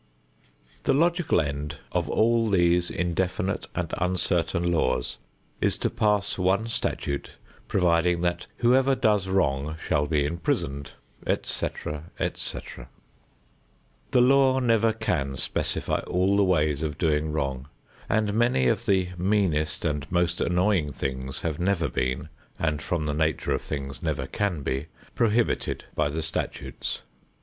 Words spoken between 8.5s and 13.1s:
whoever does wrong shall be imprisoned, et cetera, et cetera.